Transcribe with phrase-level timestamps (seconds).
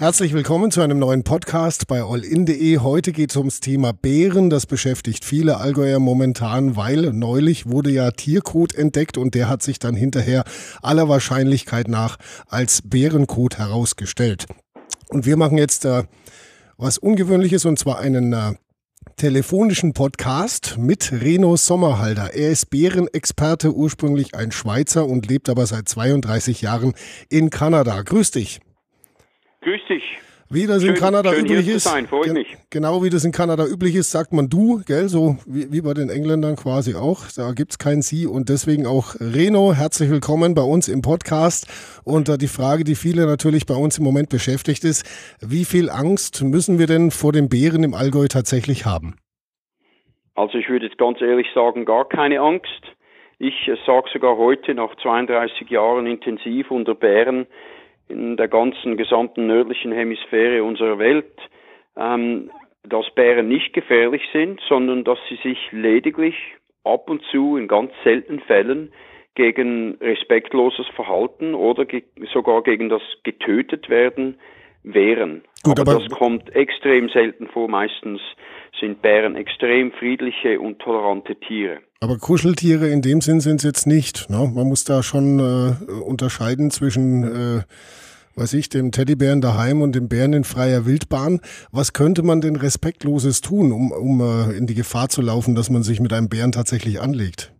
[0.00, 2.78] Herzlich willkommen zu einem neuen Podcast bei allin.de.
[2.78, 4.48] Heute geht es ums Thema Bären.
[4.48, 9.78] Das beschäftigt viele Allgäuer momentan, weil neulich wurde ja Tierkot entdeckt und der hat sich
[9.78, 10.44] dann hinterher
[10.80, 12.16] aller Wahrscheinlichkeit nach
[12.48, 14.46] als Bärenkot herausgestellt.
[15.10, 16.04] Und wir machen jetzt äh,
[16.78, 18.54] was Ungewöhnliches und zwar einen äh,
[19.16, 22.32] telefonischen Podcast mit Reno Sommerhalder.
[22.32, 26.94] Er ist Bärenexperte, ursprünglich ein Schweizer und lebt aber seit 32 Jahren
[27.28, 28.00] in Kanada.
[28.00, 28.60] Grüß dich.
[29.62, 30.18] Grüß dich.
[30.52, 31.84] Wie das schön, in Kanada üblich ist.
[31.84, 32.44] Sein, gen.
[32.70, 35.08] Genau wie das in Kanada üblich ist, sagt man du, gell?
[35.08, 37.26] So wie, wie bei den Engländern quasi auch.
[37.36, 41.68] Da gibt's kein Sie und deswegen auch Reno, herzlich willkommen bei uns im Podcast.
[42.04, 45.04] Und äh, die Frage, die viele natürlich bei uns im Moment beschäftigt ist,
[45.40, 49.16] wie viel Angst müssen wir denn vor den Bären im Allgäu tatsächlich haben?
[50.34, 52.96] Also ich würde jetzt ganz ehrlich sagen, gar keine Angst.
[53.38, 57.46] Ich äh, sage sogar heute nach 32 Jahren intensiv unter Bären,
[58.10, 61.32] in der ganzen gesamten nördlichen Hemisphäre unserer Welt,
[61.96, 62.50] ähm,
[62.82, 66.34] dass Bären nicht gefährlich sind, sondern dass sie sich lediglich
[66.84, 68.92] ab und zu in ganz seltenen Fällen
[69.34, 72.02] gegen respektloses Verhalten oder ge
[72.32, 74.38] sogar gegen das getötet werden
[74.82, 75.42] wehren.
[75.62, 77.68] Gut, aber, aber das kommt extrem selten vor.
[77.68, 78.20] Meistens
[78.78, 81.78] sind Bären extrem friedliche und tolerante Tiere.
[82.00, 84.30] Aber Kuscheltiere in dem Sinn sind es jetzt nicht.
[84.30, 84.50] Ne?
[84.54, 87.62] Man muss da schon äh, unterscheiden zwischen, äh,
[88.36, 91.40] weiß ich, dem Teddybären daheim und dem Bären in freier Wildbahn.
[91.72, 95.68] Was könnte man denn Respektloses tun, um, um äh, in die Gefahr zu laufen, dass
[95.68, 97.52] man sich mit einem Bären tatsächlich anlegt?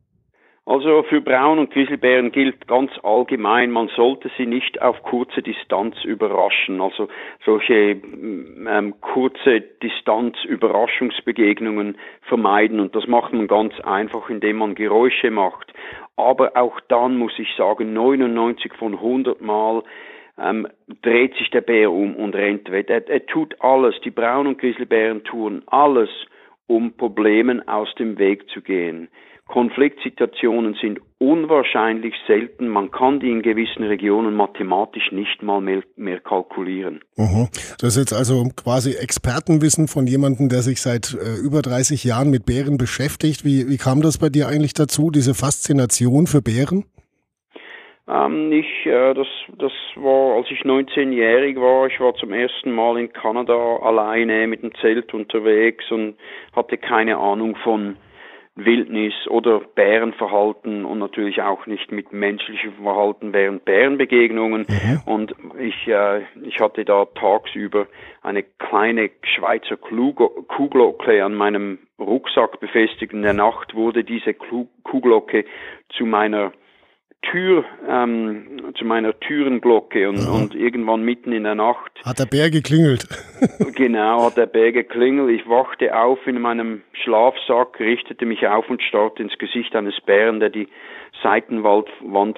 [0.71, 5.97] Also für Braun- und Grizzlybären gilt ganz allgemein, man sollte sie nicht auf kurze Distanz
[6.05, 6.81] überraschen.
[6.81, 7.09] Also
[7.45, 12.79] solche ähm, kurze Distanz-Überraschungsbegegnungen vermeiden.
[12.79, 15.73] Und das macht man ganz einfach, indem man Geräusche macht.
[16.15, 19.83] Aber auch dann muss ich sagen, 99 von 100 Mal
[20.39, 20.69] ähm,
[21.03, 22.91] dreht sich der Bär um und rennt weg.
[22.91, 26.11] Er, er tut alles, die Braun- und Grizzlybären tun alles,
[26.69, 29.09] um Problemen aus dem Weg zu gehen.
[29.51, 32.69] Konfliktsituationen sind unwahrscheinlich selten.
[32.69, 37.01] Man kann die in gewissen Regionen mathematisch nicht mal mehr, mehr kalkulieren.
[37.17, 37.49] Mhm.
[37.81, 42.31] Das ist jetzt also quasi Expertenwissen von jemandem, der sich seit äh, über 30 Jahren
[42.31, 43.45] mit Bären beschäftigt.
[43.45, 46.85] Wie, wie kam das bei dir eigentlich dazu, diese Faszination für Bären?
[48.09, 49.27] Ähm, ich, äh, das,
[49.59, 54.63] das war, als ich 19-jährig war, ich war zum ersten Mal in Kanada alleine mit
[54.63, 56.15] dem Zelt unterwegs und
[56.55, 57.97] hatte keine Ahnung von
[58.65, 64.67] Wildnis oder Bärenverhalten und natürlich auch nicht mit menschlichem Verhalten während Bärenbegegnungen.
[64.69, 65.01] Mhm.
[65.07, 67.87] Und ich, äh, ich hatte da tagsüber
[68.23, 73.13] eine kleine Schweizer Kuhglocke an meinem Rucksack befestigt.
[73.13, 75.45] In der Nacht wurde diese Kuhglocke
[75.91, 76.53] zu meiner
[77.23, 80.31] Tür, ähm, zu meiner Türenglocke und, ja.
[80.31, 81.93] und irgendwann mitten in der Nacht.
[82.05, 83.07] Hat der Bär geklingelt?
[83.75, 85.39] genau, hat der Bär geklingelt.
[85.39, 90.41] Ich wachte auf in meinem Schlafsack, richtete mich auf und starrte ins Gesicht eines Bären,
[90.41, 90.69] der die
[91.23, 91.89] Seitenwand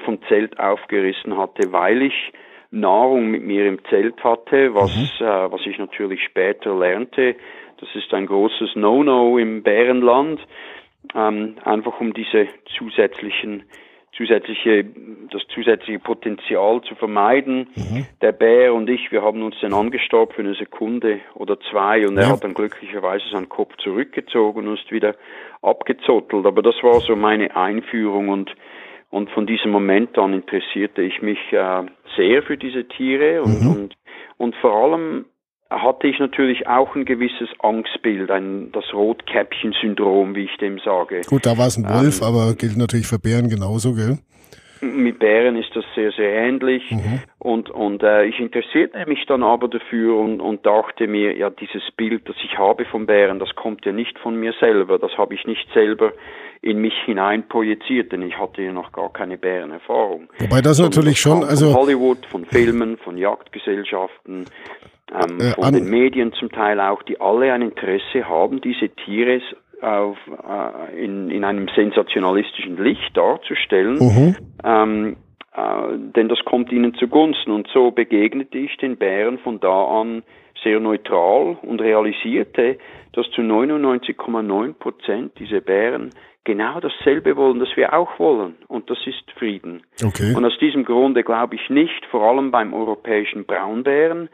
[0.00, 2.32] vom Zelt aufgerissen hatte, weil ich
[2.72, 5.24] Nahrung mit mir im Zelt hatte, was, mhm.
[5.24, 7.36] äh, was ich natürlich später lernte.
[7.78, 10.40] Das ist ein großes No-No im Bärenland,
[11.14, 13.64] ähm, einfach um diese zusätzlichen
[14.22, 14.84] zusätzliche,
[15.30, 17.68] das zusätzliche Potenzial zu vermeiden.
[17.74, 18.06] Mhm.
[18.20, 22.16] Der Bär und ich, wir haben uns dann angestaubt für eine Sekunde oder zwei und
[22.16, 22.22] ja.
[22.22, 25.16] er hat dann glücklicherweise seinen Kopf zurückgezogen und ist wieder
[25.60, 26.46] abgezottelt.
[26.46, 28.54] Aber das war so meine Einführung und
[29.10, 31.82] und von diesem Moment an interessierte ich mich äh,
[32.16, 33.70] sehr für diese Tiere und, mhm.
[33.70, 33.94] und,
[34.38, 35.26] und vor allem
[35.80, 41.22] hatte ich natürlich auch ein gewisses Angstbild, ein, das Rotkäppchen-Syndrom, wie ich dem sage.
[41.26, 44.18] Gut, da war es ein Wolf, ähm, aber gilt natürlich für Bären genauso, gell?
[44.80, 46.90] Mit Bären ist das sehr, sehr ähnlich.
[46.90, 47.20] Mhm.
[47.38, 51.84] Und, und äh, ich interessierte mich dann aber dafür und, und dachte mir, ja, dieses
[51.96, 54.98] Bild, das ich habe von Bären, das kommt ja nicht von mir selber.
[54.98, 56.12] Das habe ich nicht selber
[56.62, 60.28] in mich hinein projiziert, denn ich hatte ja noch gar keine Bärenerfahrung.
[60.38, 61.72] Wobei das natürlich das schon, also.
[61.72, 64.46] Von Hollywood, von Filmen, von Jagdgesellschaften,
[65.12, 69.40] ähm, äh, von den Medien zum Teil auch, die alle ein Interesse haben, diese Tiere
[69.82, 73.98] auf, äh, in, in einem sensationalistischen Licht darzustellen.
[73.98, 74.36] Mhm.
[74.64, 75.16] Ähm,
[75.54, 77.50] äh, denn das kommt ihnen zugunsten.
[77.50, 80.22] Und so begegnete ich den Bären von da an
[80.62, 82.78] sehr neutral und realisierte,
[83.12, 86.10] dass zu 99,9 Prozent diese Bären
[86.44, 88.56] genau dasselbe wollen, das wir auch wollen.
[88.68, 89.82] Und das ist Frieden.
[90.04, 90.34] Okay.
[90.34, 94.28] Und aus diesem Grunde glaube ich nicht, vor allem beim europäischen Braunbären,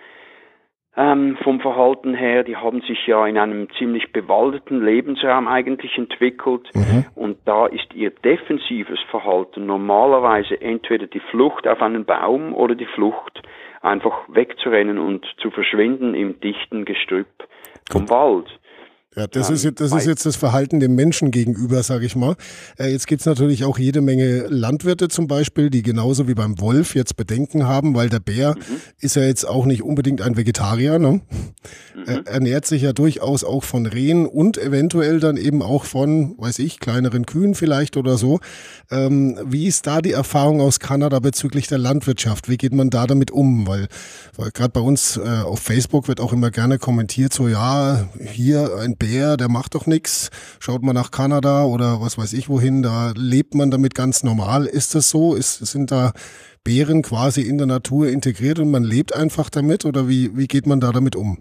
[0.99, 6.69] ähm, vom Verhalten her, die haben sich ja in einem ziemlich bewaldeten Lebensraum eigentlich entwickelt
[6.75, 7.07] mhm.
[7.15, 12.87] und da ist ihr defensives Verhalten normalerweise entweder die Flucht auf einen Baum oder die
[12.87, 13.43] Flucht
[13.81, 17.29] einfach wegzurennen und zu verschwinden im dichten Gestrüpp
[17.91, 18.49] vom Wald.
[19.19, 22.37] Ja, das, ist, das ist jetzt das Verhalten dem Menschen gegenüber, sage ich mal.
[22.79, 26.95] Äh, jetzt gibt's natürlich auch jede Menge Landwirte zum Beispiel, die genauso wie beim Wolf
[26.95, 28.77] jetzt Bedenken haben, weil der Bär mhm.
[29.01, 31.01] ist ja jetzt auch nicht unbedingt ein Vegetarier.
[31.01, 31.21] Ne?
[31.97, 32.03] Mhm.
[32.07, 36.61] Er ernährt sich ja durchaus auch von Rehen und eventuell dann eben auch von, weiß
[36.61, 38.39] ich, kleineren Kühen vielleicht oder so.
[38.89, 42.49] Ähm, wie ist da die Erfahrung aus Kanada bezüglich der Landwirtschaft?
[42.49, 43.67] Wie geht man da damit um?
[43.67, 43.89] Weil,
[44.37, 48.79] weil gerade bei uns äh, auf Facebook wird auch immer gerne kommentiert, so ja, hier
[48.79, 50.31] ein Bär Bär, der macht doch nichts.
[50.61, 54.67] Schaut mal nach Kanada oder was weiß ich wohin, da lebt man damit ganz normal.
[54.67, 55.35] Ist das so?
[55.35, 56.13] Ist, sind da
[56.65, 60.67] Bären quasi in der Natur integriert und man lebt einfach damit oder wie, wie geht
[60.67, 61.39] man da damit um?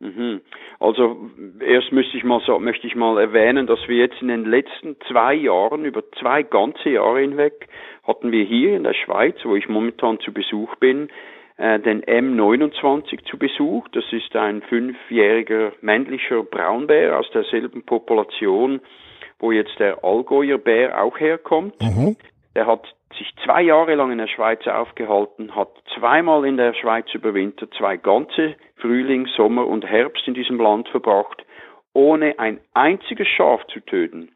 [0.00, 0.40] Mhm.
[0.80, 4.96] Also erst möchte ich mal möchte ich mal erwähnen, dass wir jetzt in den letzten
[5.08, 7.68] zwei Jahren, über zwei ganze Jahre hinweg,
[8.04, 11.08] hatten wir hier in der Schweiz, wo ich momentan zu Besuch bin,
[11.58, 13.88] äh, den M29 zu Besuch.
[13.88, 18.80] Das ist ein fünfjähriger männlicher Braunbär aus derselben Population,
[19.38, 21.74] wo jetzt der Allgäuer Bär auch herkommt.
[21.80, 22.16] Mhm.
[22.54, 27.06] Der hat sich zwei Jahre lang in der Schweiz aufgehalten, hat zweimal in der Schweiz
[27.12, 31.44] überwintert, zwei ganze Frühling, Sommer und Herbst in diesem Land verbracht,
[31.92, 34.30] ohne ein einziges Schaf zu töten.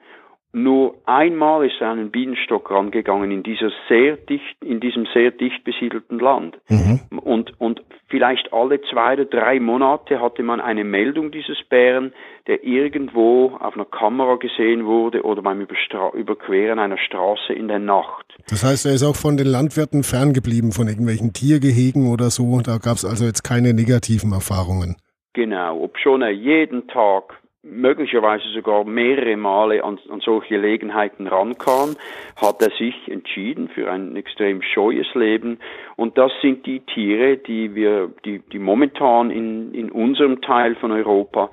[0.55, 5.31] Nur einmal ist er an einen Bienenstock rangegangen in dieser sehr dicht, in diesem sehr
[5.31, 6.59] dicht besiedelten Land.
[6.69, 7.01] Mhm.
[7.19, 12.13] Und, und vielleicht alle zwei oder drei Monate hatte man eine Meldung dieses Bären,
[12.47, 17.79] der irgendwo auf einer Kamera gesehen wurde oder beim Überstra Überqueren einer Straße in der
[17.79, 18.27] Nacht.
[18.51, 22.61] Das heißt, er ist auch von den Landwirten ferngeblieben, von irgendwelchen Tiergehegen oder so.
[22.61, 24.97] Da gab es also jetzt keine negativen Erfahrungen.
[25.33, 31.97] Genau, ob schon er jeden Tag möglicherweise sogar mehrere Male an, an solche Gelegenheiten rankam,
[32.37, 35.59] hat er sich entschieden für ein extrem scheues Leben.
[35.97, 40.91] Und das sind die Tiere, die wir, die, die momentan in, in unserem Teil von
[40.91, 41.51] Europa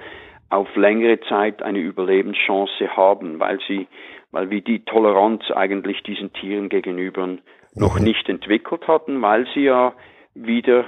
[0.49, 3.87] auf längere Zeit eine Überlebenschance haben, weil sie,
[4.31, 7.37] weil wir die Toleranz eigentlich diesen Tieren gegenüber
[7.75, 9.93] noch nicht entwickelt hatten, weil sie ja
[10.35, 10.85] wieder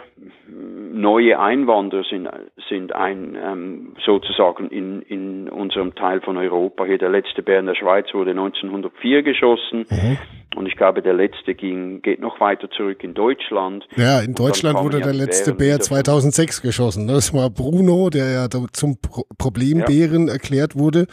[0.47, 2.29] neue Einwanderer sind,
[2.69, 6.85] sind ein, ähm, sozusagen in, in unserem Teil von Europa.
[6.85, 9.85] Hier der letzte Bär in der Schweiz wurde 1904 geschossen.
[9.89, 10.17] Mhm.
[10.55, 13.87] Und ich glaube, der letzte ging, geht noch weiter zurück in Deutschland.
[13.95, 17.07] Ja, in Deutschland wurde der letzte Bär 2006 geschossen.
[17.07, 18.97] Das war Bruno, der ja zum
[19.37, 20.33] Problembären ja.
[20.33, 21.07] erklärt wurde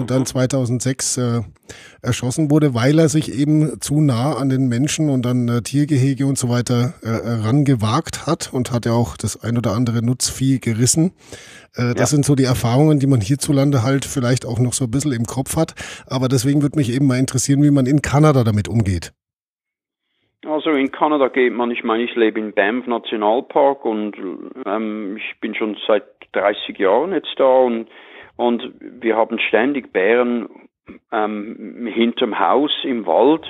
[0.00, 1.22] und dann 2006 mhm.
[1.22, 5.62] äh, erschossen wurde, weil er sich eben zu nah an den Menschen und an äh,
[5.62, 10.04] Tiergehege und so weiter äh, rangewagt hat und hat ja auch das ein oder andere
[10.04, 11.12] Nutzvieh gerissen.
[11.74, 12.06] Äh, das ja.
[12.06, 15.24] sind so die Erfahrungen, die man hierzulande halt vielleicht auch noch so ein bisschen im
[15.24, 15.74] Kopf hat.
[16.06, 19.12] Aber deswegen würde mich eben mal interessieren, wie man in Kanada damit umgeht.
[20.46, 24.16] Also in Kanada geht man, ich meine, ich lebe in Banff Nationalpark und
[24.64, 27.88] ähm, ich bin schon seit 30 Jahren jetzt da und
[28.40, 30.48] und wir haben ständig Bären
[31.12, 33.44] ähm, hinterm Haus im Wald.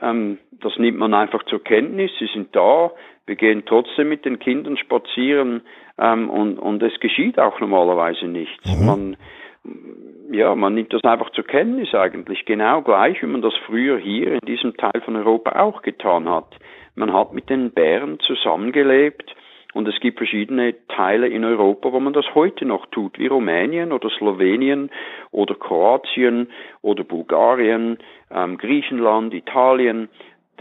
[0.00, 2.12] Ähm, das nimmt man einfach zur Kenntnis.
[2.20, 2.92] Sie sind da.
[3.26, 5.62] Wir gehen trotzdem mit den Kindern spazieren
[5.98, 8.64] ähm, und, und es geschieht auch normalerweise nichts.
[8.66, 8.86] Mhm.
[8.86, 9.16] Man,
[10.30, 14.34] ja, man nimmt das einfach zur Kenntnis eigentlich, genau gleich, wie man das früher hier
[14.34, 16.56] in diesem Teil von Europa auch getan hat.
[16.94, 19.34] Man hat mit den Bären zusammengelebt
[19.72, 23.92] und es gibt verschiedene Teile in Europa, wo man das heute noch tut, wie Rumänien
[23.92, 24.90] oder Slowenien
[25.30, 26.50] oder Kroatien
[26.82, 27.98] oder Bulgarien,
[28.30, 30.08] ähm, Griechenland, Italien.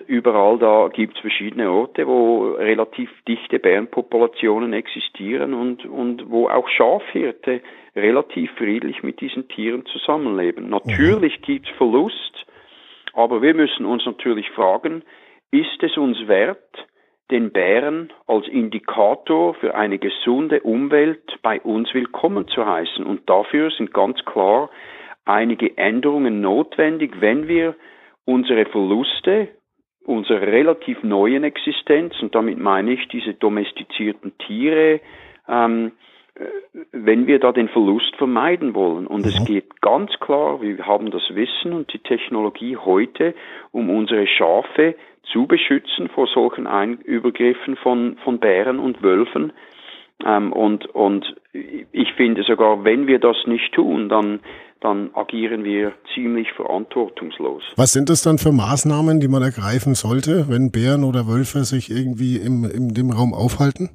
[0.07, 6.69] Überall da gibt es verschiedene Orte, wo relativ dichte Bärenpopulationen existieren und, und wo auch
[6.69, 7.61] Schafhirte
[7.95, 10.69] relativ friedlich mit diesen Tieren zusammenleben.
[10.69, 12.45] Natürlich gibt es Verlust,
[13.13, 15.03] aber wir müssen uns natürlich fragen,
[15.51, 16.87] ist es uns wert,
[17.31, 23.05] den Bären als Indikator für eine gesunde Umwelt bei uns willkommen zu heißen.
[23.05, 24.69] Und dafür sind ganz klar
[25.25, 27.75] einige Änderungen notwendig, wenn wir
[28.25, 29.49] unsere Verluste
[30.05, 35.01] unserer relativ neuen Existenz, und damit meine ich diese domestizierten Tiere,
[35.47, 36.08] ähm, äh,
[36.91, 39.07] wenn wir da den Verlust vermeiden wollen.
[39.07, 39.31] Und mhm.
[39.31, 43.33] es geht ganz klar, wir haben das Wissen und die Technologie heute,
[43.71, 44.95] um unsere Schafe
[45.31, 49.53] zu beschützen vor solchen Ein Übergriffen von, von Bären und Wölfen.
[50.25, 54.39] Ähm, und, und ich finde sogar, wenn wir das nicht tun, dann,
[54.81, 57.63] dann agieren wir ziemlich verantwortungslos.
[57.75, 61.89] Was sind das dann für Maßnahmen, die man ergreifen sollte, wenn Bären oder Wölfe sich
[61.89, 63.89] irgendwie im, in dem Raum aufhalten?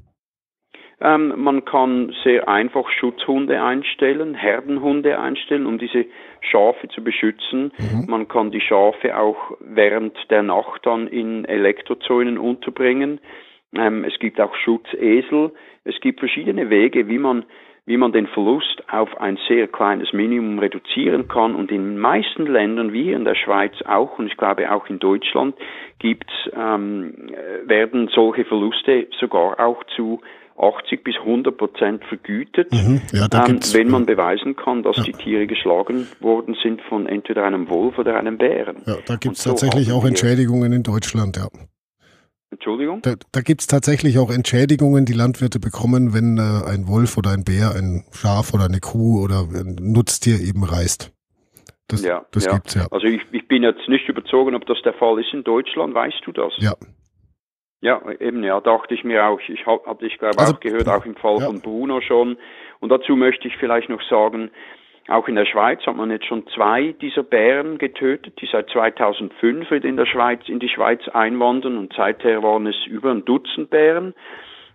[1.00, 6.06] Ähm, man kann sehr einfach Schutzhunde einstellen, Herdenhunde einstellen, um diese
[6.40, 7.72] Schafe zu beschützen.
[7.78, 8.04] Mhm.
[8.08, 13.20] Man kann die Schafe auch während der Nacht dann in Elektrozäunen unterbringen.
[13.74, 15.52] Ähm, es gibt auch Schutzesel.
[15.84, 17.44] Es gibt verschiedene Wege, wie man
[17.86, 21.54] wie man den Verlust auf ein sehr kleines Minimum reduzieren kann.
[21.54, 24.98] Und in den meisten Ländern, wie in der Schweiz auch, und ich glaube auch in
[24.98, 25.54] Deutschland,
[25.98, 27.30] gibt, ähm,
[27.64, 30.22] werden solche Verluste sogar auch zu
[30.58, 35.02] 80 bis 100 Prozent vergütet, mhm, ja, ähm, wenn man beweisen kann, dass ja.
[35.02, 38.76] die Tiere geschlagen worden sind von entweder einem Wolf oder einem Bären.
[38.86, 41.48] Ja, da gibt es so tatsächlich auch Entschädigungen in Deutschland, ja.
[42.50, 43.02] Entschuldigung?
[43.02, 47.30] Da, da gibt es tatsächlich auch Entschädigungen, die Landwirte bekommen, wenn äh, ein Wolf oder
[47.30, 51.12] ein Bär ein Schaf oder eine Kuh oder ein Nutztier eben reißt.
[51.88, 52.52] Das, ja, das ja.
[52.52, 52.86] gibt's ja.
[52.90, 55.94] Also ich, ich bin jetzt nicht überzogen, ob das der Fall ist in Deutschland.
[55.94, 56.52] Weißt du das?
[56.58, 56.74] Ja.
[57.84, 59.38] Ja, eben, ja, dachte ich mir auch.
[59.46, 61.44] Ich hatte ich glaube also, auch gehört, auch im Fall ja.
[61.44, 62.38] von Bruno schon.
[62.80, 64.50] Und dazu möchte ich vielleicht noch sagen,
[65.08, 69.70] auch in der Schweiz hat man jetzt schon zwei dieser Bären getötet, die seit 2005
[69.70, 74.14] in der Schweiz, in die Schweiz einwandern und seither waren es über ein Dutzend Bären.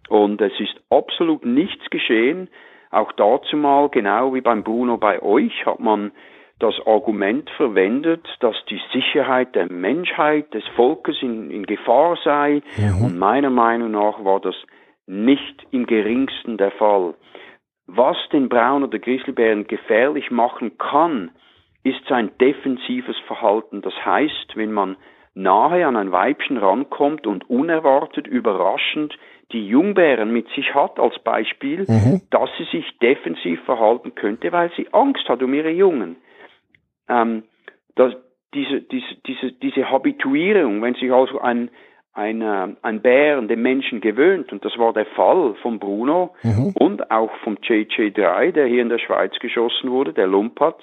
[0.08, 2.48] Und es ist absolut nichts geschehen.
[2.92, 6.12] Auch dazu mal, genau wie beim Bruno bei euch, hat man
[6.60, 12.62] das Argument verwendet, dass die Sicherheit der Menschheit, des Volkes in, in Gefahr sei.
[12.78, 13.06] Mhm.
[13.06, 14.56] Und meiner Meinung nach war das
[15.08, 17.16] nicht im geringsten der Fall.
[17.88, 21.32] Was den Braun- oder Grizzlybären gefährlich machen kann,
[21.84, 23.82] ist sein defensives Verhalten.
[23.82, 24.98] Das heißt, wenn man
[25.34, 29.18] nahe an ein Weibchen rankommt und unerwartet, überraschend
[29.52, 32.22] die Jungbären mit sich hat als Beispiel, mhm.
[32.30, 36.18] dass sie sich defensiv verhalten könnte, weil sie Angst hat um ihre Jungen.
[37.10, 37.44] Ähm,
[37.96, 38.14] dass
[38.54, 41.70] diese, diese, diese, diese Habituierung, wenn sich also ein,
[42.14, 46.74] ein, äh, ein Bär dem Menschen gewöhnt, und das war der Fall von Bruno mhm.
[46.76, 50.82] und auch vom JJ3, der hier in der Schweiz geschossen wurde, der Lumpatz,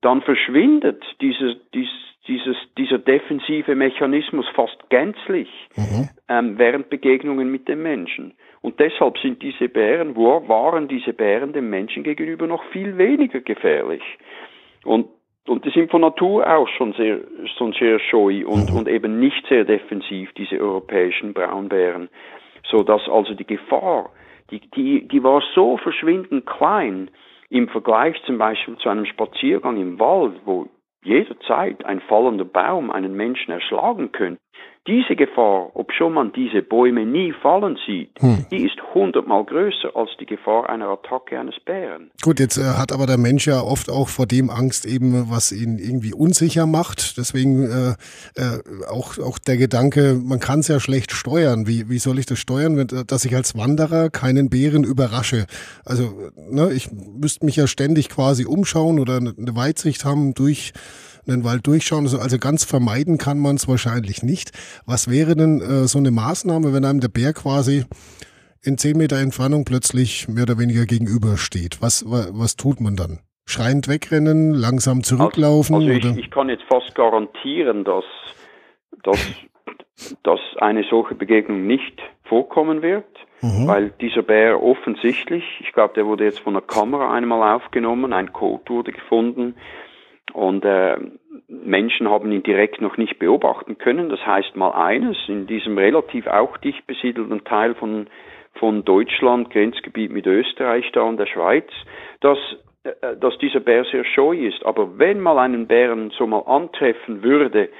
[0.00, 1.88] dann verschwindet diese, dies,
[2.28, 6.08] dieses, dieser defensive Mechanismus fast gänzlich mhm.
[6.28, 8.34] ähm, während Begegnungen mit dem Menschen.
[8.62, 13.40] Und deshalb sind diese Bären, wo waren diese Bären dem Menschen gegenüber noch viel weniger
[13.40, 14.02] gefährlich.
[14.84, 15.08] Und
[15.48, 17.20] und die sind von Natur aus schon sehr,
[17.56, 18.78] schon sehr scheu und, mhm.
[18.78, 22.08] und eben nicht sehr defensiv, diese europäischen Braunbären.
[22.64, 24.10] So dass also die Gefahr,
[24.50, 27.10] die, die, die war so verschwindend klein
[27.48, 30.68] im Vergleich zum Beispiel zu einem Spaziergang im Wald, wo
[31.04, 34.40] jederzeit ein fallender Baum einen Menschen erschlagen könnte.
[34.86, 38.46] Diese Gefahr, ob schon man diese Bäume nie fallen sieht, hm.
[38.50, 42.10] die ist hundertmal größer als die Gefahr einer Attacke eines Bären.
[42.22, 45.50] Gut, jetzt äh, hat aber der Mensch ja oft auch vor dem Angst eben, was
[45.50, 47.18] ihn irgendwie unsicher macht.
[47.18, 47.90] Deswegen äh,
[48.40, 51.66] äh, auch, auch der Gedanke, man kann es ja schlecht steuern.
[51.66, 55.46] Wie, wie soll ich das steuern, wenn, dass ich als Wanderer keinen Bären überrasche?
[55.84, 60.72] Also ne, ich müsste mich ja ständig quasi umschauen oder eine Weitsicht haben durch
[61.34, 62.06] den Wald durchschauen.
[62.06, 64.50] Also ganz vermeiden kann man es wahrscheinlich nicht.
[64.86, 67.84] Was wäre denn äh, so eine Maßnahme, wenn einem der Bär quasi
[68.62, 71.78] in zehn Meter Entfernung plötzlich mehr oder weniger gegenübersteht?
[71.80, 73.20] Was, was tut man dann?
[73.48, 75.76] Schreiend wegrennen, langsam zurücklaufen?
[75.76, 78.04] Also, also ich, ich, kann jetzt fast garantieren, dass,
[79.04, 79.20] dass,
[80.24, 83.06] dass eine solche Begegnung nicht vorkommen wird,
[83.40, 83.68] mhm.
[83.68, 88.32] weil dieser Bär offensichtlich, ich glaube, der wurde jetzt von der Kamera einmal aufgenommen, ein
[88.32, 89.54] Code wurde gefunden,
[90.36, 90.96] und äh,
[91.48, 94.10] Menschen haben ihn direkt noch nicht beobachten können.
[94.10, 98.06] Das heißt mal eines, in diesem relativ auch dicht besiedelten Teil von,
[98.54, 101.64] von Deutschland, Grenzgebiet mit Österreich da und der Schweiz,
[102.20, 102.38] dass,
[102.84, 104.62] äh, dass dieser Bär sehr scheu ist.
[104.66, 107.70] Aber wenn mal einen Bären so mal antreffen würde,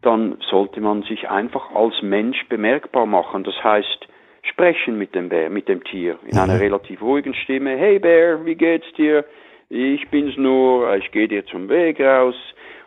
[0.00, 3.44] dann sollte man sich einfach als Mensch bemerkbar machen.
[3.44, 4.08] Das heißt,
[4.42, 6.60] sprechen mit dem Bär, mit dem Tier, in einer mhm.
[6.60, 7.76] relativ ruhigen Stimme.
[7.76, 9.26] Hey Bär, wie geht's dir?
[9.68, 12.36] Ich bin's nur, ich gehe dir zum Weg raus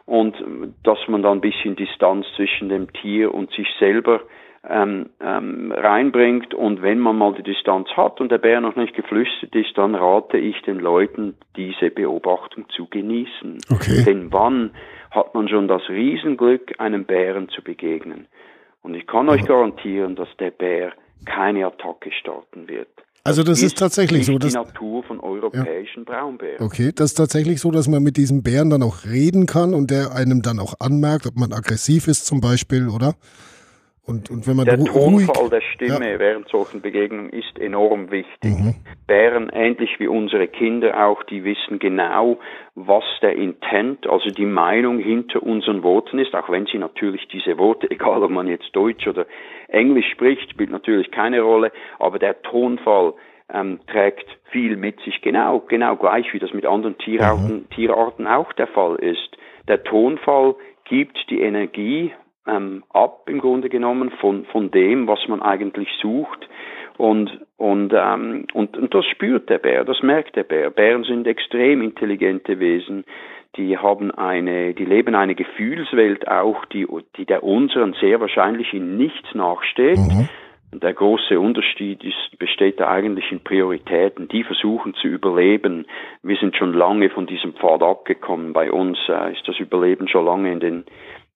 [0.06, 0.36] und
[0.84, 4.22] dass man dann ein bisschen Distanz zwischen dem Tier und sich selber
[4.68, 8.94] ähm, ähm, reinbringt und wenn man mal die Distanz hat und der Bär noch nicht
[8.94, 13.60] geflüstert ist, dann rate ich den Leuten, diese Beobachtung zu genießen.
[13.72, 14.04] Okay.
[14.06, 14.72] Denn wann
[15.12, 18.28] hat man schon das Riesenglück, einem Bären zu begegnen?
[18.82, 20.94] Und ich kann euch garantieren, dass der Bär
[21.26, 22.90] keine Attacke starten wird.
[23.24, 24.38] Also das, ist, ist, tatsächlich so.
[24.38, 26.14] Dass, die Natur von europäischen ja.
[26.14, 26.66] Braunbären.
[26.66, 29.92] Okay, das ist tatsächlich so, dass man mit diesem Bären dann auch reden kann und
[29.92, 33.16] der einem dann auch anmerkt, ob man aggressiv ist zum Beispiel, oder?
[34.10, 36.20] Und, und wenn man der Tonfall der Stimme ja.
[36.20, 38.58] während solchen Begegnungen ist enorm wichtig.
[38.58, 38.74] Mhm.
[39.06, 42.40] Bären, ähnlich wie unsere Kinder auch, die wissen genau,
[42.74, 47.60] was der Intent, also die Meinung hinter unseren Worten ist, auch wenn sie natürlich diese
[47.60, 49.28] Worte, egal ob man jetzt Deutsch oder
[49.68, 53.14] Englisch spricht, spielt natürlich keine Rolle, aber der Tonfall
[53.54, 57.70] ähm, trägt viel mit sich, genau, genau gleich wie das mit anderen Tierarten, mhm.
[57.70, 59.38] Tierarten auch der Fall ist.
[59.68, 62.12] Der Tonfall gibt die Energie
[62.48, 66.48] ähm, ab im Grunde genommen von, von dem, was man eigentlich sucht.
[66.98, 70.70] Und, und, ähm, und, und das spürt der Bär, das merkt der Bär.
[70.70, 73.06] Bären sind extrem intelligente Wesen,
[73.56, 78.98] die haben eine, die leben eine Gefühlswelt auch, die, die der unseren sehr wahrscheinlich in
[78.98, 79.98] nichts nachsteht.
[79.98, 80.30] Mhm.
[80.72, 84.28] Der große Unterschied ist, besteht da eigentlich in Prioritäten.
[84.28, 85.88] Die versuchen zu überleben.
[86.22, 88.54] Wir sind schon lange von diesem Pfad abgekommen.
[88.54, 90.84] Bei uns äh, ist das Überleben schon lange in den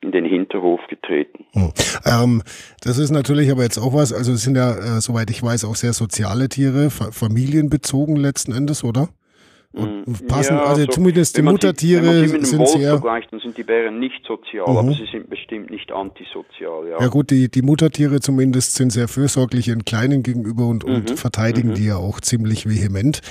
[0.04, 1.46] in den Hinterhof getreten.
[1.54, 1.72] Hm.
[2.06, 2.44] Ähm,
[2.82, 5.66] das ist natürlich aber jetzt auch was, also es sind ja, äh, soweit ich weiß,
[5.66, 9.10] auch sehr soziale Tiere, fa familienbezogen letzten Endes, oder?
[9.74, 12.92] Und mm, passen, ja, also, zumindest die Muttertiere sie, sind sehr.
[12.92, 14.78] Vergleicht, dann sind die Bären nicht sozial, mhm.
[14.78, 16.88] aber sie sind bestimmt nicht antisozial.
[16.90, 20.94] Ja, ja gut, die, die Muttertiere zumindest sind sehr fürsorglich ihren Kleinen gegenüber und, mhm.
[20.94, 21.74] und verteidigen mhm.
[21.74, 23.22] die ja auch ziemlich vehement.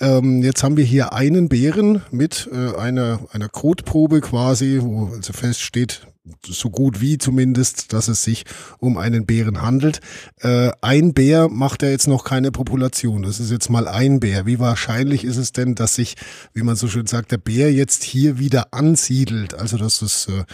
[0.00, 5.32] Ähm, jetzt haben wir hier einen Bären mit äh, einer, einer Kotprobe quasi, wo also
[5.32, 6.08] feststeht,
[6.46, 8.44] so gut wie zumindest, dass es sich
[8.78, 10.00] um einen Bären handelt.
[10.40, 13.22] Äh, ein Bär macht ja jetzt noch keine Population.
[13.22, 14.46] Das ist jetzt mal ein Bär.
[14.46, 16.14] Wie wahrscheinlich ist es denn, dass sich,
[16.54, 19.54] wie man so schön sagt, der Bär jetzt hier wieder ansiedelt?
[19.54, 20.44] Also dass es äh,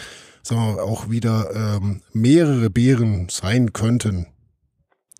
[0.41, 4.27] sagen wir, auch wieder ähm, mehrere Bären sein könnten.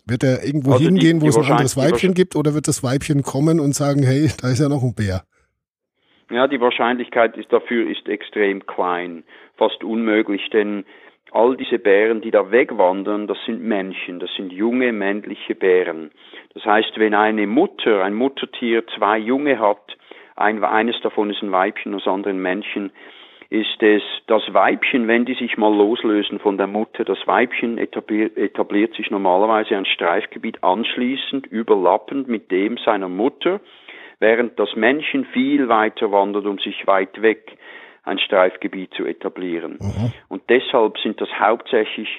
[0.05, 3.21] Wird er irgendwo also hingehen, wo es ein anderes Weibchen gibt, oder wird das Weibchen
[3.21, 5.23] kommen und sagen, hey, da ist ja noch ein Bär?
[6.29, 9.23] Ja, die Wahrscheinlichkeit ist dafür ist extrem klein.
[9.57, 10.85] Fast unmöglich, denn
[11.31, 16.11] all diese Bären, die da wegwandern, das sind Männchen, das sind junge männliche Bären.
[16.53, 19.97] Das heißt, wenn eine Mutter, ein Muttertier zwei Junge hat,
[20.35, 22.91] ein, eines davon ist ein Weibchen, das andere ein Männchen,
[23.49, 28.37] ist es das Weibchen, wenn die sich mal loslösen von der Mutter, das Weibchen etabliert,
[28.37, 33.59] etabliert sich normalerweise ein Streifgebiet anschließend, überlappend mit dem seiner Mutter,
[34.19, 37.57] während das Männchen viel weiter wandert und sich weit weg
[38.03, 39.77] ein Streifgebiet zu etablieren.
[39.79, 40.13] Mhm.
[40.27, 42.09] Und deshalb sind das hauptsächlich,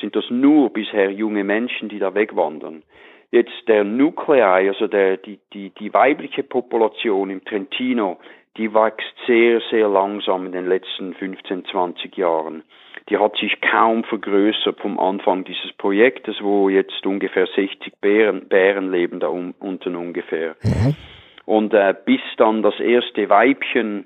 [0.00, 2.82] sind das nur bisher junge Menschen, die da wegwandern.
[3.30, 8.18] Jetzt der Nuclei, also der, die, die, die weibliche Population im Trentino,
[8.56, 12.64] die wächst sehr, sehr langsam in den letzten 15, 20 Jahren.
[13.08, 18.90] Die hat sich kaum vergrößert vom Anfang dieses Projektes, wo jetzt ungefähr 60 Bären, Bären
[18.90, 20.56] leben da um, unten ungefähr.
[20.62, 20.96] Mhm.
[21.50, 24.04] Und äh, bis dann das erste Weibchen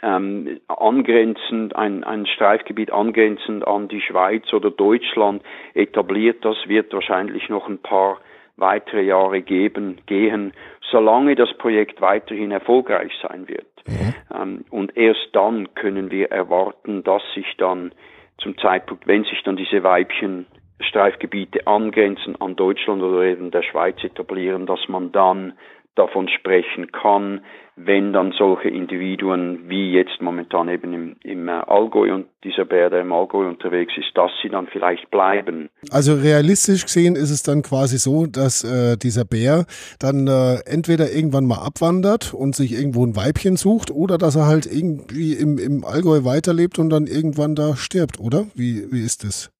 [0.00, 5.42] ähm, angrenzend, ein, ein Streifgebiet angrenzend an die Schweiz oder Deutschland
[5.74, 6.44] etabliert.
[6.44, 8.20] Das wird wahrscheinlich noch ein paar
[8.54, 10.52] weitere Jahre geben, gehen,
[10.88, 13.66] solange das Projekt weiterhin erfolgreich sein wird.
[13.88, 14.14] Mhm.
[14.32, 17.90] Ähm, und erst dann können wir erwarten, dass sich dann
[18.38, 20.46] zum Zeitpunkt, wenn sich dann diese Weibchen
[20.78, 25.54] Streifgebiete angrenzen an Deutschland oder eben der Schweiz etablieren, dass man dann
[25.94, 27.42] davon sprechen kann,
[27.76, 32.90] wenn dann solche Individuen wie jetzt momentan eben im, im äh, Allgäu und dieser Bär,
[32.90, 35.70] der im Allgäu unterwegs ist, dass sie dann vielleicht bleiben.
[35.90, 39.64] Also realistisch gesehen ist es dann quasi so, dass äh, dieser Bär
[39.98, 44.46] dann äh, entweder irgendwann mal abwandert und sich irgendwo ein Weibchen sucht oder dass er
[44.46, 48.46] halt irgendwie im, im Allgäu weiterlebt und dann irgendwann da stirbt, oder?
[48.54, 49.50] Wie, wie ist das?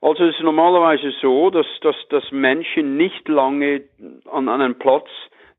[0.00, 3.82] Also es ist normalerweise so, dass, dass das Männchen nicht lange
[4.30, 5.08] an einem Platz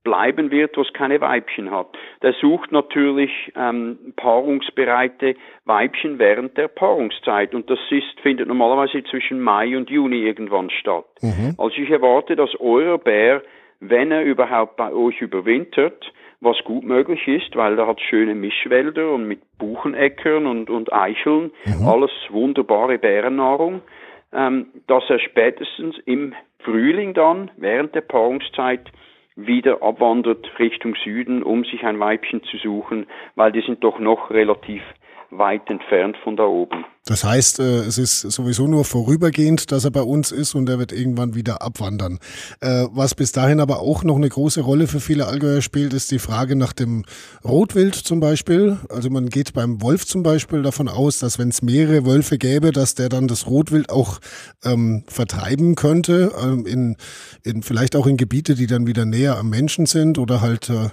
[0.04, 1.88] bleiben wird, wo es keine Weibchen hat.
[2.21, 9.41] Der sucht natürlich ähm, paarungsbereite Weibchen während der Paarungszeit und das ist, findet normalerweise zwischen
[9.41, 11.06] Mai und Juni irgendwann statt.
[11.21, 11.56] Mhm.
[11.58, 13.43] Also ich erwarte, dass euer Bär,
[13.82, 19.12] wenn er überhaupt bei euch überwintert, was gut möglich ist, weil er hat schöne Mischwälder
[19.12, 21.86] und mit Bucheneckern und, und Eicheln, mhm.
[21.86, 23.82] alles wunderbare Bärennahrung
[24.31, 28.91] dass er spätestens im Frühling dann, während der Paarungszeit,
[29.35, 34.31] wieder abwandert Richtung Süden, um sich ein Weibchen zu suchen, weil die sind doch noch
[34.31, 34.83] relativ
[35.29, 36.85] weit entfernt von da oben.
[37.10, 40.78] Das heißt, äh, es ist sowieso nur vorübergehend, dass er bei uns ist und er
[40.78, 42.19] wird irgendwann wieder abwandern.
[42.60, 46.12] Äh, was bis dahin aber auch noch eine große Rolle für viele Allgäuer spielt, ist
[46.12, 47.06] die Frage nach dem
[47.43, 48.78] Rotwild zum Beispiel.
[48.89, 52.72] Also man geht beim Wolf zum Beispiel davon aus, dass wenn es mehrere Wölfe gäbe,
[52.72, 54.19] dass der dann das Rotwild auch
[54.63, 56.95] ähm, vertreiben könnte, ähm, in,
[57.43, 60.89] in vielleicht auch in Gebiete, die dann wieder näher am Menschen sind oder halt äh,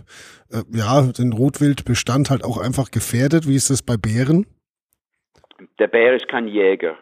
[0.51, 3.47] äh, ja, den Rotwildbestand halt auch einfach gefährdet?
[3.47, 4.47] Wie ist das bei Bären?
[5.79, 6.97] Der Bär ist kein Jäger.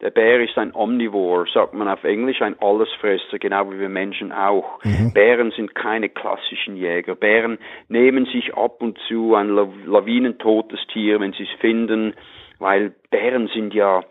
[0.00, 4.32] Der Bär ist ein Omnivore, sagt man auf Englisch, ein Allesfresser, genau wie wir Menschen
[4.32, 4.82] auch.
[4.82, 5.12] Mhm.
[5.12, 7.14] Bären sind keine klassischen Jäger.
[7.14, 12.14] Bären nehmen sich ab und zu ein lawinentotes Tier, wenn sie es finden,
[12.58, 14.02] weil Bären sind ja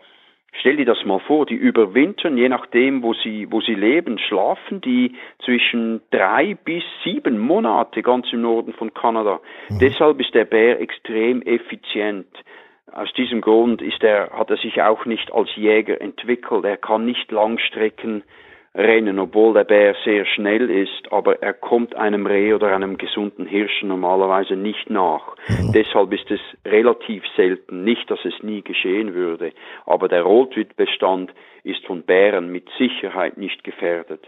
[0.52, 4.80] Stell dir das mal vor, die überwintern, je nachdem, wo sie, wo sie leben, schlafen
[4.80, 9.40] die zwischen drei bis sieben Monate ganz im Norden von Kanada.
[9.68, 9.78] Mhm.
[9.78, 12.26] Deshalb ist der Bär extrem effizient.
[12.92, 16.64] Aus diesem Grund ist er, hat er sich auch nicht als Jäger entwickelt.
[16.64, 18.22] Er kann nicht Langstrecken
[18.74, 23.46] rennen, obwohl der Bär sehr schnell ist, aber er kommt einem Reh oder einem gesunden
[23.46, 25.34] Hirschen normalerweise nicht nach.
[25.48, 25.72] Mhm.
[25.72, 29.52] Deshalb ist es relativ selten, nicht, dass es nie geschehen würde,
[29.86, 31.32] aber der Rotwildbestand
[31.64, 34.24] ist von Bären mit Sicherheit nicht gefährdet.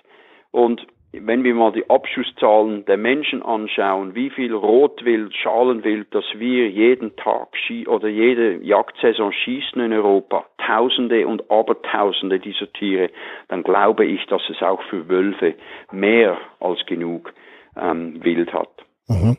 [0.51, 6.71] Und wenn wir mal die Abschusszahlen der Menschen anschauen, wie viel Rotwild, Schalenwild, das wir
[6.71, 7.49] jeden Tag
[7.87, 13.11] oder jede Jagdsaison schießen in Europa, Tausende und Abertausende dieser Tiere,
[13.49, 15.55] dann glaube ich, dass es auch für Wölfe
[15.91, 17.33] mehr als genug
[17.77, 18.71] ähm, Wild hat.
[19.09, 19.37] Mhm.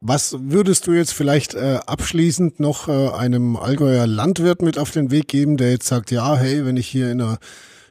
[0.00, 5.10] Was würdest du jetzt vielleicht äh, abschließend noch äh, einem Allgäuer Landwirt mit auf den
[5.10, 7.38] Weg geben, der jetzt sagt, ja, hey, wenn ich hier in einer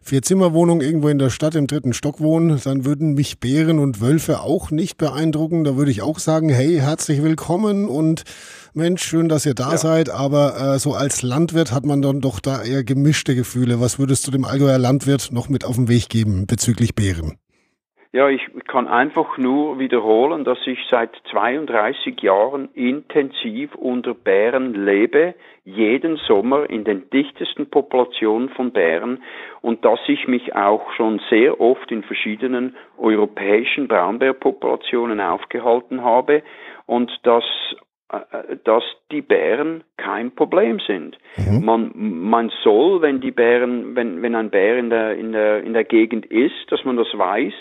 [0.03, 4.41] Vier-Zimmer-Wohnung irgendwo in der Stadt im dritten Stock wohnen, dann würden mich Bären und Wölfe
[4.41, 5.63] auch nicht beeindrucken.
[5.63, 8.23] Da würde ich auch sagen, hey, herzlich willkommen und
[8.73, 9.77] Mensch, schön, dass ihr da ja.
[9.77, 10.09] seid.
[10.09, 13.79] Aber äh, so als Landwirt hat man dann doch da eher gemischte Gefühle.
[13.79, 17.37] Was würdest du dem Allgäuer Landwirt noch mit auf den Weg geben bezüglich Bären?
[18.15, 25.33] Ja, ich kann einfach nur wiederholen, dass ich seit 32 Jahren intensiv unter Bären lebe,
[25.65, 29.23] jeden Sommer in den dichtesten Populationen von Bären
[29.61, 36.43] und dass ich mich auch schon sehr oft in verschiedenen europäischen Braunbärpopulationen aufgehalten habe
[36.85, 37.45] und dass
[38.09, 41.17] äh, dass die Bären kein Problem sind.
[41.37, 41.65] Mhm.
[41.65, 45.73] Man, man soll, wenn die Bären, wenn, wenn ein Bär in der, in der, in
[45.73, 47.53] der Gegend ist, dass man das weiß,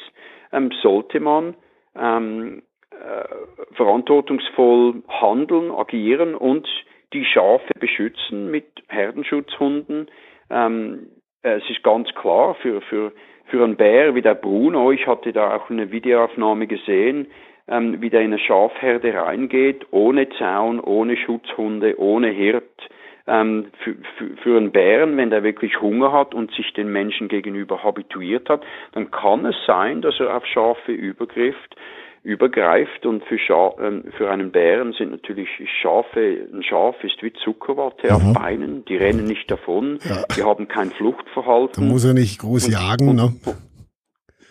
[0.82, 1.54] sollte man
[1.96, 6.68] ähm, äh, verantwortungsvoll handeln, agieren und
[7.12, 10.10] die Schafe beschützen mit Herdenschutzhunden.
[10.50, 11.08] Ähm,
[11.42, 13.12] äh, es ist ganz klar, für, für,
[13.46, 17.28] für einen Bär wie der Bruno, ich hatte da auch eine Videoaufnahme gesehen,
[17.68, 22.88] ähm, wie der in eine Schafherde reingeht, ohne Zaun, ohne Schutzhunde, ohne Hirt,
[23.26, 27.28] ähm, für, für, für einen Bären, wenn der wirklich Hunger hat und sich den Menschen
[27.28, 31.76] gegenüber habituiert hat, dann kann es sein, dass er auf Schafe übergrifft,
[32.24, 35.48] übergreift und für, Scha ähm, für einen Bären sind natürlich
[35.80, 38.12] Schafe, ein Schaf ist wie Zuckerwatte mhm.
[38.12, 40.22] auf Beinen, die rennen nicht davon, ja.
[40.36, 41.82] die haben kein Fluchtverhalten.
[41.82, 43.32] Da muss er nicht groß und, jagen, und, ne?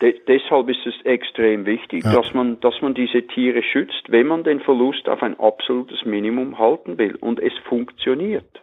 [0.01, 2.13] De deshalb ist es extrem wichtig, ja.
[2.13, 6.57] dass man, dass man diese Tiere schützt, wenn man den Verlust auf ein absolutes Minimum
[6.57, 7.15] halten will.
[7.17, 8.61] Und es funktioniert.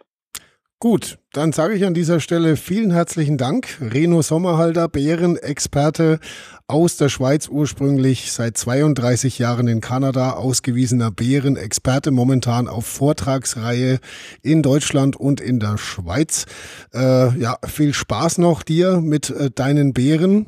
[0.81, 3.79] Gut, dann sage ich an dieser Stelle vielen herzlichen Dank.
[3.81, 6.19] Reno Sommerhalder, Bärenexperte
[6.67, 13.99] aus der Schweiz ursprünglich, seit 32 Jahren in Kanada, ausgewiesener Bärenexperte, momentan auf Vortragsreihe
[14.41, 16.45] in Deutschland und in der Schweiz.
[16.93, 20.45] Äh, ja, viel Spaß noch dir mit äh, deinen Bären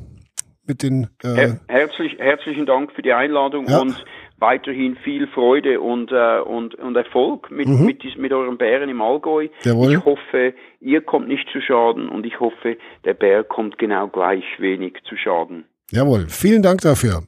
[0.66, 1.08] mit den.
[1.22, 3.80] Äh Herzlich, herzlichen Dank für die Einladung ja.
[3.80, 4.04] und
[4.38, 7.86] weiterhin viel Freude und, äh, und, und Erfolg mit, mhm.
[7.86, 9.48] mit, dies, mit euren Bären im Allgäu.
[9.62, 9.92] Jawohl.
[9.92, 14.44] Ich hoffe, ihr kommt nicht zu Schaden und ich hoffe, der Bär kommt genau gleich
[14.58, 15.64] wenig zu Schaden.
[15.90, 17.22] Jawohl, vielen Dank dafür.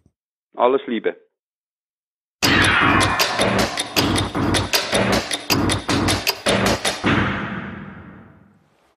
[0.57, 1.17] Alles Liebe.